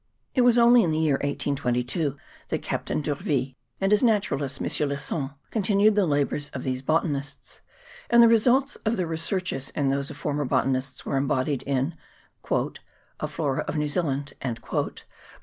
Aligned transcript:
It 0.33 0.41
was 0.41 0.57
only 0.57 0.81
in 0.81 0.89
the 0.89 0.97
year 0.97 1.13
1822 1.17 2.17
that 2.47 2.63
Captain 2.63 3.01
D'Urville, 3.01 3.53
and 3.79 3.91
his 3.91 4.01
naturalist, 4.01 4.59
M. 4.59 4.89
Lesson, 4.89 5.29
continued 5.51 5.93
the 5.93 6.07
labours 6.07 6.49
of 6.55 6.63
these 6.63 6.81
botanists; 6.81 7.59
and 8.09 8.23
the 8.23 8.27
result 8.27 8.77
of 8.83 8.97
their 8.97 9.05
researches 9.05 9.71
and 9.75 9.91
those 9.91 10.09
of 10.09 10.17
former 10.17 10.43
botanists 10.43 11.05
were 11.05 11.17
embodied 11.17 11.61
in 11.67 11.93
a' 12.43 13.27
Flora 13.27 13.59
of 13.67 13.75
New 13.77 13.89
Zea 13.89 14.01
land/ 14.01 14.33
by 14.41 14.49
M. 14.49 14.55